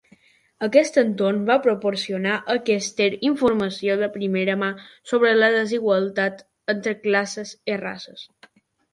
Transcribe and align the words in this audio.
Aquest 0.65 0.95
entorn 0.99 1.41
va 1.49 1.55
proporcionar 1.65 2.37
a 2.53 2.55
Kester 2.69 3.09
informació 3.29 3.97
de 4.03 4.09
primera 4.15 4.55
mà 4.61 4.69
sobre 5.11 5.33
la 5.41 5.49
desigualtat 5.57 6.41
entre 6.75 6.95
classes 7.05 7.53
i 7.75 7.77
races. 7.83 8.25